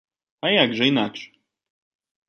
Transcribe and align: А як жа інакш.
А 0.47 0.51
як 0.53 0.73
жа 0.79 0.89
інакш. 0.93 1.21